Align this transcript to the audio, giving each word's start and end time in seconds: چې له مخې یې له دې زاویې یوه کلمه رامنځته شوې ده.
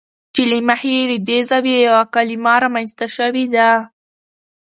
چې 0.33 0.41
له 0.49 0.57
مخې 0.67 0.89
یې 0.97 1.03
له 1.11 1.17
دې 1.27 1.39
زاویې 1.49 1.77
یوه 1.87 2.03
کلمه 2.13 2.53
رامنځته 2.63 3.05
شوې 3.15 3.45
ده. 3.55 3.69